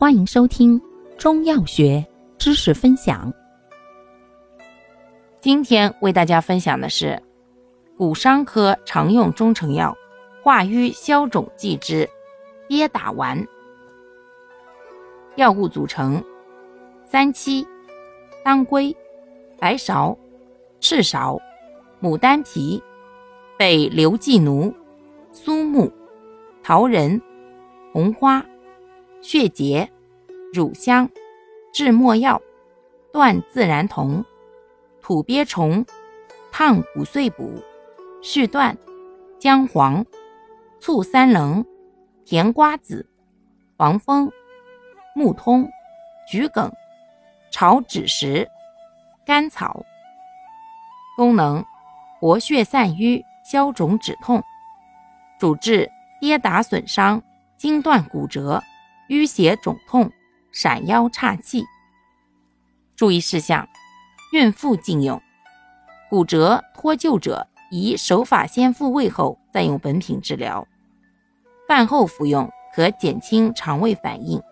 [0.00, 0.80] 欢迎收听
[1.18, 2.06] 中药学
[2.38, 3.34] 知识分享。
[5.40, 7.20] 今天为大家分享的是
[7.96, 9.92] 骨伤科常用中成药
[10.40, 12.08] 化瘀消肿剂之
[12.68, 13.44] 跌打丸。
[15.34, 16.22] 药物组成：
[17.04, 17.66] 三七、
[18.44, 18.96] 当归、
[19.58, 20.16] 白芍、
[20.78, 21.36] 赤芍、
[22.00, 22.80] 牡丹皮、
[23.58, 24.72] 北刘寄奴、
[25.32, 25.92] 苏木、
[26.62, 27.20] 桃仁、
[27.92, 28.40] 红花。
[29.20, 29.90] 血竭、
[30.52, 31.10] 乳香、
[31.72, 32.40] 制末药、
[33.12, 34.24] 断自然酮、
[35.02, 35.84] 土鳖虫、
[36.52, 37.62] 烫骨碎补、
[38.22, 38.76] 续断、
[39.38, 40.04] 姜黄、
[40.80, 41.64] 醋三棱、
[42.24, 43.08] 甜瓜子、
[43.76, 44.30] 黄蜂、
[45.14, 45.68] 木通、
[46.30, 46.72] 桔梗、
[47.50, 48.48] 炒枳实、
[49.26, 49.84] 甘草。
[51.16, 51.64] 功能：
[52.20, 54.40] 活血散瘀、消肿止痛。
[55.40, 55.90] 主治
[56.20, 57.20] 跌打损伤、
[57.56, 58.62] 筋断骨折。
[59.08, 60.10] 淤血肿痛、
[60.52, 61.64] 闪腰岔气。
[62.96, 63.66] 注意事项：
[64.32, 65.20] 孕妇禁用。
[66.10, 70.66] 骨折脱臼者宜手法先复位后再用本品治疗。
[71.66, 74.42] 饭后服用可减轻肠胃反应，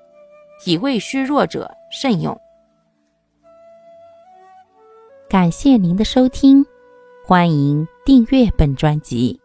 [0.63, 2.39] 脾胃虚弱者慎用。
[5.29, 6.65] 感谢您的收听，
[7.27, 9.41] 欢迎订阅本专辑，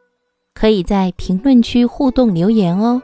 [0.54, 3.02] 可以在评论区互动留言哦。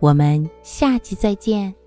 [0.00, 1.85] 我们下期再见。